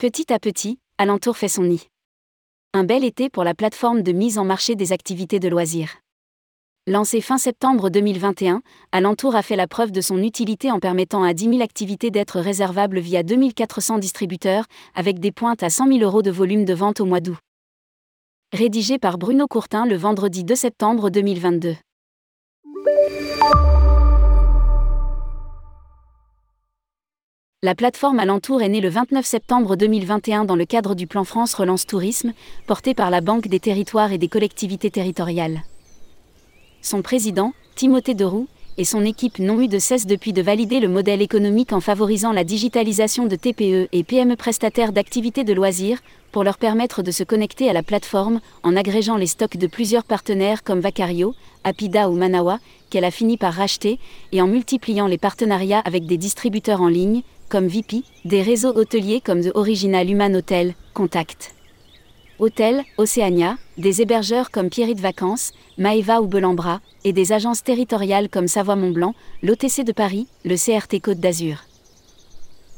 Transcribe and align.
Petit 0.00 0.32
à 0.32 0.38
petit, 0.38 0.78
Alentour 0.96 1.36
fait 1.36 1.46
son 1.46 1.64
nid. 1.64 1.86
Un 2.72 2.84
bel 2.84 3.04
été 3.04 3.28
pour 3.28 3.44
la 3.44 3.52
plateforme 3.52 4.00
de 4.00 4.12
mise 4.12 4.38
en 4.38 4.46
marché 4.46 4.74
des 4.74 4.92
activités 4.92 5.40
de 5.40 5.46
loisirs. 5.46 5.98
Lancé 6.86 7.20
fin 7.20 7.36
septembre 7.36 7.90
2021, 7.90 8.62
Alentour 8.92 9.36
a 9.36 9.42
fait 9.42 9.56
la 9.56 9.66
preuve 9.66 9.92
de 9.92 10.00
son 10.00 10.22
utilité 10.22 10.70
en 10.70 10.80
permettant 10.80 11.22
à 11.22 11.34
10 11.34 11.50
000 11.50 11.60
activités 11.60 12.10
d'être 12.10 12.40
réservables 12.40 12.98
via 12.98 13.22
2400 13.22 13.98
distributeurs, 13.98 14.64
avec 14.94 15.18
des 15.18 15.32
pointes 15.32 15.62
à 15.62 15.68
100 15.68 15.88
000 15.88 15.98
euros 15.98 16.22
de 16.22 16.30
volume 16.30 16.64
de 16.64 16.72
vente 16.72 17.02
au 17.02 17.04
mois 17.04 17.20
d'août. 17.20 17.36
Rédigé 18.54 18.98
par 18.98 19.18
Bruno 19.18 19.46
Courtin 19.48 19.84
le 19.84 19.96
vendredi 19.96 20.44
2 20.44 20.54
septembre 20.54 21.10
2022. 21.10 21.76
La 27.62 27.74
plateforme 27.74 28.20
Alentour 28.20 28.62
est 28.62 28.70
née 28.70 28.80
le 28.80 28.88
29 28.88 29.22
septembre 29.22 29.76
2021 29.76 30.46
dans 30.46 30.56
le 30.56 30.64
cadre 30.64 30.94
du 30.94 31.06
plan 31.06 31.24
France 31.24 31.52
Relance 31.52 31.86
Tourisme, 31.86 32.32
porté 32.66 32.94
par 32.94 33.10
la 33.10 33.20
Banque 33.20 33.48
des 33.48 33.60
territoires 33.60 34.12
et 34.12 34.16
des 34.16 34.28
collectivités 34.28 34.90
territoriales. 34.90 35.60
Son 36.80 37.02
président, 37.02 37.52
Timothée 37.74 38.14
Deroux, 38.14 38.48
et 38.78 38.86
son 38.86 39.04
équipe 39.04 39.40
n'ont 39.40 39.60
eu 39.60 39.68
de 39.68 39.78
cesse 39.78 40.06
depuis 40.06 40.32
de 40.32 40.40
valider 40.40 40.80
le 40.80 40.88
modèle 40.88 41.20
économique 41.20 41.74
en 41.74 41.80
favorisant 41.80 42.32
la 42.32 42.44
digitalisation 42.44 43.26
de 43.26 43.36
TPE 43.36 43.88
et 43.92 44.04
PME 44.04 44.36
prestataires 44.36 44.94
d'activités 44.94 45.44
de 45.44 45.52
loisirs, 45.52 46.00
pour 46.32 46.44
leur 46.44 46.56
permettre 46.56 47.02
de 47.02 47.10
se 47.10 47.24
connecter 47.24 47.68
à 47.68 47.74
la 47.74 47.82
plateforme 47.82 48.40
en 48.62 48.74
agrégeant 48.74 49.18
les 49.18 49.26
stocks 49.26 49.58
de 49.58 49.66
plusieurs 49.66 50.04
partenaires 50.04 50.64
comme 50.64 50.80
Vacario, 50.80 51.34
Apida 51.64 52.08
ou 52.08 52.14
Manawa, 52.14 52.58
qu'elle 52.88 53.04
a 53.04 53.10
fini 53.10 53.36
par 53.36 53.52
racheter, 53.52 53.98
et 54.32 54.40
en 54.40 54.46
multipliant 54.46 55.06
les 55.06 55.18
partenariats 55.18 55.82
avec 55.84 56.06
des 56.06 56.16
distributeurs 56.16 56.80
en 56.80 56.88
ligne, 56.88 57.20
comme 57.50 57.66
VIP, 57.66 58.04
des 58.24 58.40
réseaux 58.40 58.72
hôteliers 58.74 59.20
comme 59.20 59.42
The 59.42 59.50
Original 59.54 60.08
Human 60.08 60.34
Hotel, 60.34 60.74
Contact. 60.94 61.52
Hôtel, 62.38 62.84
Océania, 62.96 63.58
des 63.76 64.00
hébergeurs 64.00 64.50
comme 64.50 64.70
Pierrit 64.70 64.94
Vacances, 64.94 65.52
Maeva 65.76 66.22
ou 66.22 66.26
Belambra, 66.26 66.80
et 67.04 67.12
des 67.12 67.32
agences 67.32 67.62
territoriales 67.62 68.30
comme 68.30 68.48
Savoie-Mont-Blanc, 68.48 69.14
l'OTC 69.42 69.84
de 69.84 69.92
Paris, 69.92 70.26
le 70.46 70.56
CRT 70.56 71.02
Côte 71.02 71.20
d'Azur. 71.20 71.64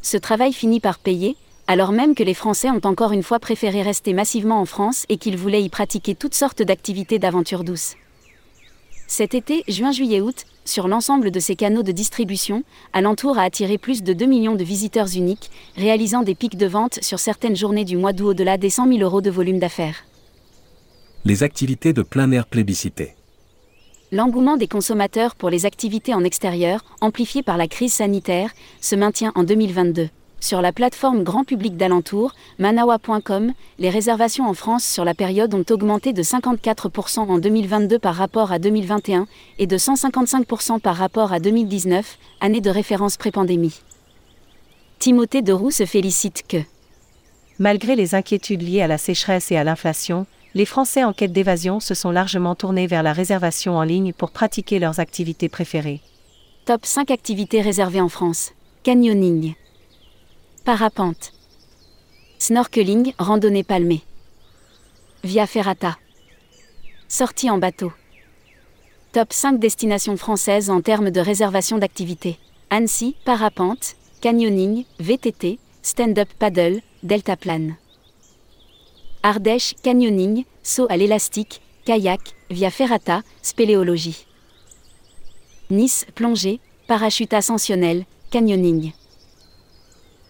Ce 0.00 0.16
travail 0.16 0.52
finit 0.52 0.80
par 0.80 0.98
payer, 0.98 1.36
alors 1.68 1.92
même 1.92 2.16
que 2.16 2.24
les 2.24 2.34
Français 2.34 2.70
ont 2.70 2.80
encore 2.84 3.12
une 3.12 3.22
fois 3.22 3.38
préféré 3.38 3.82
rester 3.82 4.14
massivement 4.14 4.60
en 4.60 4.66
France 4.66 5.04
et 5.08 5.16
qu'ils 5.16 5.36
voulaient 5.36 5.62
y 5.62 5.68
pratiquer 5.68 6.16
toutes 6.16 6.34
sortes 6.34 6.62
d'activités 6.62 7.20
d'aventure 7.20 7.62
douce. 7.62 7.94
Cet 9.14 9.34
été, 9.34 9.62
juin, 9.68 9.92
juillet, 9.92 10.22
août, 10.22 10.46
sur 10.64 10.88
l'ensemble 10.88 11.30
de 11.30 11.38
ces 11.38 11.55
canaux 11.55 11.82
de 11.82 11.92
distribution, 11.92 12.64
Alentour 12.94 13.36
a 13.36 13.42
attiré 13.42 13.77
plus 13.77 14.02
de 14.02 14.14
2 14.14 14.24
millions 14.24 14.55
de 14.55 14.64
visiteurs 14.64 15.14
uniques, 15.14 15.50
réalisant 15.77 16.22
des 16.22 16.34
pics 16.34 16.56
de 16.56 16.66
vente 16.66 16.98
sur 17.02 17.18
certaines 17.18 17.55
journées 17.55 17.84
du 17.84 17.98
mois 17.98 18.14
d'août 18.14 18.28
au-delà 18.28 18.56
des 18.56 18.70
100 18.70 18.88
000 18.88 19.00
euros 19.00 19.20
de 19.20 19.28
volume 19.28 19.58
d'affaires. 19.58 20.06
Les 21.27 21.42
activités 21.42 21.92
de 21.92 22.00
plein 22.00 22.30
air 22.30 22.46
plébiscitées. 22.46 23.14
L'engouement 24.12 24.56
des 24.56 24.66
consommateurs 24.66 25.34
pour 25.34 25.50
les 25.50 25.66
activités 25.66 26.14
en 26.14 26.24
extérieur, 26.24 26.83
amplifié 27.02 27.42
par 27.42 27.58
la 27.58 27.68
crise 27.68 27.92
sanitaire, 27.92 28.52
se 28.80 28.96
maintient 28.96 29.33
en 29.34 29.44
2022. 29.44 30.08
Sur 30.42 30.60
la 30.60 30.72
plateforme 30.72 31.22
grand 31.22 31.44
public 31.44 31.76
d'alentour, 31.76 32.32
manawa.com, 32.58 33.52
les 33.78 33.90
réservations 33.90 34.48
en 34.48 34.54
France 34.54 34.82
sur 34.82 35.04
la 35.04 35.14
période 35.14 35.54
ont 35.54 35.64
augmenté 35.70 36.12
de 36.12 36.20
54% 36.24 37.20
en 37.20 37.38
2022 37.38 38.00
par 38.00 38.16
rapport 38.16 38.50
à 38.50 38.58
2021 38.58 39.28
et 39.60 39.68
de 39.68 39.78
155% 39.78 40.80
par 40.80 40.96
rapport 40.96 41.32
à 41.32 41.38
2019, 41.38 42.18
année 42.40 42.60
de 42.60 42.70
référence 42.70 43.16
pré-pandémie. 43.16 43.82
Timothée 44.98 45.42
Deroux 45.42 45.70
se 45.70 45.86
félicite 45.86 46.42
que, 46.48 46.58
malgré 47.60 47.94
les 47.94 48.17
inquiétudes 48.17 48.62
liées 48.62 48.83
à 48.83 48.88
la 48.88 48.98
sécheresse 48.98 49.52
et 49.52 49.56
à 49.56 49.62
l'inflation, 49.62 50.27
les 50.55 50.67
Français 50.67 51.05
en 51.05 51.12
quête 51.12 51.33
d'évasion 51.33 51.78
se 51.78 51.94
sont 51.94 52.11
largement 52.11 52.56
tournés 52.56 52.88
vers 52.88 53.05
la 53.05 53.12
réservation 53.12 53.77
en 53.77 53.84
ligne 53.84 54.12
pour 54.12 54.33
pratiquer 54.33 54.80
leurs 54.80 54.98
activités 54.98 55.48
préférées. 55.48 56.00
Top 56.64 56.84
5 56.84 57.12
activités 57.12 57.61
réservées 57.61 58.00
en 58.00 58.08
France. 58.08 58.50
Canyoning. 58.83 59.55
Parapente. 60.64 61.33
Snorkeling, 62.39 63.14
randonnée 63.18 63.64
palmée. 63.64 64.02
Via 65.24 65.48
Ferrata. 65.48 65.98
Sortie 67.08 67.50
en 67.50 67.58
bateau. 67.58 67.92
Top 69.11 69.33
5 69.33 69.58
destinations 69.58 70.17
françaises 70.17 70.70
en 70.70 70.80
termes 70.80 71.11
de 71.11 71.20
réservation 71.20 71.78
d'activités. 71.78 72.39
Annecy, 72.70 73.17
parapente, 73.24 73.96
canyoning, 74.20 74.84
VTT, 75.00 75.58
stand-up 75.83 76.28
paddle, 76.39 76.80
deltaplane. 77.02 77.74
Ardèche, 79.24 79.74
canyoning, 79.83 80.44
saut 80.62 80.86
à 80.90 80.96
l'élastique, 80.96 81.61
kayak, 81.84 82.20
via 82.50 82.70
ferrata, 82.70 83.23
spéléologie. 83.42 84.27
Nice, 85.70 86.06
plongée, 86.14 86.61
parachute 86.86 87.33
ascensionnel, 87.33 88.05
canyoning. 88.30 88.92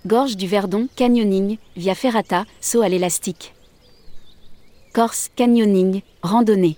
Gorge 0.04 0.36
du 0.36 0.48
Verdon, 0.48 0.88
canyoning, 0.96 1.58
via 1.76 1.94
ferrata, 1.94 2.44
saut 2.60 2.82
à 2.82 2.88
l'élastique. 2.88 3.54
Corse, 4.92 5.30
canyoning, 5.36 6.02
randonnée. 6.22 6.76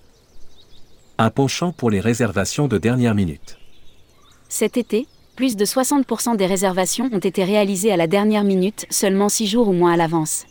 Un 1.17 1.31
penchant 1.31 1.73
pour 1.73 1.91
les 1.91 2.01
réservations 2.01 2.69
de 2.69 2.77
dernière 2.77 3.15
minute. 3.15 3.57
Cet 4.51 4.77
été, 4.77 5.07
plus 5.37 5.57
de 5.57 5.65
60% 5.65 6.37
des 6.37 6.45
réservations 6.45 7.09
ont 7.13 7.19
été 7.19 7.45
réalisées 7.45 7.93
à 7.93 7.97
la 7.97 8.07
dernière 8.07 8.45
minute, 8.45 8.85
seulement 8.91 9.31
6 9.31 9.47
jours 9.47 9.69
ou 9.69 9.73
moins 9.73 9.95
à 9.95 9.97
l'avance. 9.97 10.45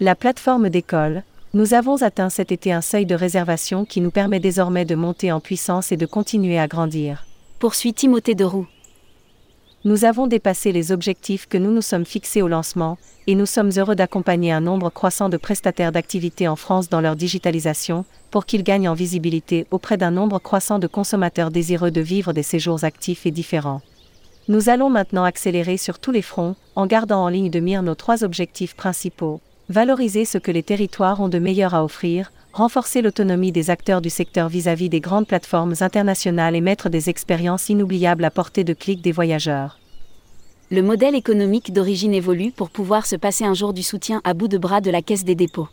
La 0.00 0.16
plateforme 0.16 0.68
d'école, 0.68 1.22
nous 1.54 1.74
avons 1.74 2.02
atteint 2.02 2.28
cet 2.28 2.50
été 2.50 2.72
un 2.72 2.80
seuil 2.80 3.06
de 3.06 3.14
réservation 3.14 3.84
qui 3.84 4.00
nous 4.00 4.10
permet 4.10 4.40
désormais 4.40 4.84
de 4.84 4.96
monter 4.96 5.30
en 5.30 5.38
puissance 5.38 5.92
et 5.92 5.96
de 5.96 6.06
continuer 6.06 6.58
à 6.58 6.66
grandir. 6.66 7.24
Poursuit 7.60 7.94
Timothée 7.94 8.34
Deroux. 8.34 8.66
Nous 9.84 10.04
avons 10.04 10.28
dépassé 10.28 10.70
les 10.70 10.92
objectifs 10.92 11.48
que 11.48 11.58
nous 11.58 11.72
nous 11.72 11.82
sommes 11.82 12.04
fixés 12.04 12.40
au 12.40 12.46
lancement, 12.46 12.98
et 13.26 13.34
nous 13.34 13.46
sommes 13.46 13.72
heureux 13.76 13.96
d'accompagner 13.96 14.52
un 14.52 14.60
nombre 14.60 14.90
croissant 14.90 15.28
de 15.28 15.36
prestataires 15.36 15.90
d'activités 15.90 16.46
en 16.46 16.54
France 16.54 16.88
dans 16.88 17.00
leur 17.00 17.16
digitalisation, 17.16 18.04
pour 18.30 18.46
qu'ils 18.46 18.62
gagnent 18.62 18.88
en 18.88 18.94
visibilité 18.94 19.66
auprès 19.72 19.96
d'un 19.96 20.12
nombre 20.12 20.38
croissant 20.38 20.78
de 20.78 20.86
consommateurs 20.86 21.50
désireux 21.50 21.90
de 21.90 22.00
vivre 22.00 22.32
des 22.32 22.44
séjours 22.44 22.84
actifs 22.84 23.26
et 23.26 23.32
différents. 23.32 23.82
Nous 24.46 24.68
allons 24.68 24.88
maintenant 24.88 25.24
accélérer 25.24 25.76
sur 25.76 25.98
tous 25.98 26.12
les 26.12 26.22
fronts, 26.22 26.54
en 26.76 26.86
gardant 26.86 27.24
en 27.24 27.28
ligne 27.28 27.50
de 27.50 27.60
mire 27.60 27.82
nos 27.82 27.96
trois 27.96 28.22
objectifs 28.22 28.76
principaux. 28.76 29.40
Valoriser 29.68 30.24
ce 30.24 30.38
que 30.38 30.52
les 30.52 30.62
territoires 30.62 31.20
ont 31.20 31.28
de 31.28 31.40
meilleur 31.40 31.74
à 31.74 31.84
offrir, 31.84 32.30
renforcer 32.52 33.02
l'autonomie 33.02 33.52
des 33.52 33.70
acteurs 33.70 34.00
du 34.00 34.10
secteur 34.10 34.48
vis-à-vis 34.48 34.88
des 34.88 35.00
grandes 35.00 35.26
plateformes 35.26 35.74
internationales 35.80 36.54
et 36.54 36.60
mettre 36.60 36.88
des 36.88 37.08
expériences 37.08 37.68
inoubliables 37.68 38.24
à 38.24 38.30
portée 38.30 38.64
de 38.64 38.74
clic 38.74 39.00
des 39.00 39.12
voyageurs. 39.12 39.78
Le 40.70 40.82
modèle 40.82 41.14
économique 41.14 41.72
d'origine 41.72 42.14
évolue 42.14 42.50
pour 42.50 42.70
pouvoir 42.70 43.06
se 43.06 43.16
passer 43.16 43.44
un 43.44 43.54
jour 43.54 43.72
du 43.72 43.82
soutien 43.82 44.20
à 44.24 44.34
bout 44.34 44.48
de 44.48 44.58
bras 44.58 44.80
de 44.80 44.90
la 44.90 45.02
Caisse 45.02 45.24
des 45.24 45.34
dépôts. 45.34 45.68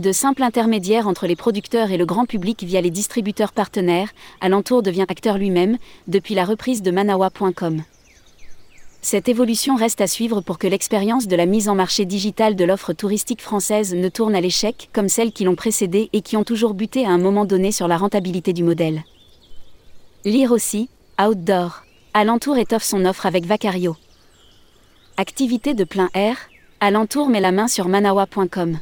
De 0.00 0.12
simples 0.12 0.42
intermédiaires 0.42 1.08
entre 1.08 1.26
les 1.26 1.36
producteurs 1.36 1.90
et 1.90 1.96
le 1.96 2.06
grand 2.06 2.24
public 2.24 2.62
via 2.62 2.80
les 2.80 2.90
distributeurs 2.90 3.52
partenaires, 3.52 4.10
Alentour 4.40 4.82
devient 4.82 5.06
acteur 5.08 5.38
lui-même, 5.38 5.76
depuis 6.06 6.34
la 6.34 6.44
reprise 6.44 6.82
de 6.82 6.90
manawa.com. 6.90 7.82
Cette 9.00 9.28
évolution 9.28 9.76
reste 9.76 10.00
à 10.00 10.06
suivre 10.06 10.40
pour 10.40 10.58
que 10.58 10.66
l'expérience 10.66 11.28
de 11.28 11.36
la 11.36 11.46
mise 11.46 11.68
en 11.68 11.74
marché 11.74 12.04
digitale 12.04 12.56
de 12.56 12.64
l'offre 12.64 12.92
touristique 12.92 13.40
française 13.40 13.94
ne 13.94 14.08
tourne 14.08 14.34
à 14.34 14.40
l'échec 14.40 14.90
comme 14.92 15.08
celles 15.08 15.32
qui 15.32 15.44
l'ont 15.44 15.54
précédée 15.54 16.10
et 16.12 16.20
qui 16.20 16.36
ont 16.36 16.44
toujours 16.44 16.74
buté 16.74 17.06
à 17.06 17.10
un 17.10 17.18
moment 17.18 17.44
donné 17.44 17.70
sur 17.70 17.86
la 17.86 17.96
rentabilité 17.96 18.52
du 18.52 18.64
modèle. 18.64 19.04
Lire 20.24 20.50
aussi, 20.50 20.90
Outdoor. 21.20 21.84
Alentour 22.12 22.58
étoffe 22.58 22.82
son 22.82 23.04
offre 23.04 23.26
avec 23.26 23.46
Vacario. 23.46 23.96
Activité 25.16 25.74
de 25.74 25.84
plein 25.84 26.10
air, 26.14 26.36
Alentour 26.80 27.28
met 27.28 27.40
la 27.40 27.52
main 27.52 27.68
sur 27.68 27.88
manawa.com. 27.88 28.78